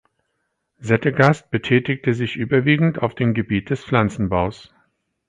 Settegast 0.79 1.51
betätigte 1.51 2.15
sich 2.15 2.35
überwiegend 2.35 2.97
auf 3.03 3.13
dem 3.13 3.35
Gebiet 3.35 3.69
des 3.69 3.85
Pflanzenbaus. 3.85 4.73